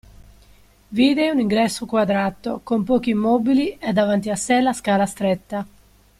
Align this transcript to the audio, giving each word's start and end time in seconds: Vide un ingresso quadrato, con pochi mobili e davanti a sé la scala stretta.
Vide 0.89 1.29
un 1.31 1.37
ingresso 1.39 1.85
quadrato, 1.85 2.61
con 2.63 2.83
pochi 2.83 3.13
mobili 3.13 3.77
e 3.77 3.93
davanti 3.93 4.31
a 4.31 4.35
sé 4.35 4.59
la 4.59 4.73
scala 4.73 5.05
stretta. 5.05 5.67